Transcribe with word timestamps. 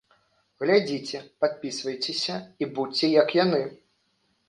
Глядзіце, 0.63 1.21
падпісвайцеся 1.45 2.41
і 2.61 2.73
будзьце 2.75 3.15
як 3.23 3.29
яны! 3.45 3.65